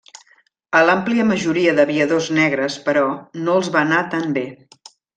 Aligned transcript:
A 0.79 0.79
l'àmplia 0.89 1.25
majoria 1.33 1.75
d'aviadors 1.81 2.31
negres, 2.39 2.81
però, 2.89 3.07
no 3.47 3.59
els 3.61 3.73
va 3.79 3.85
anar 3.87 4.05
tan 4.17 4.31
bé. 4.41 4.49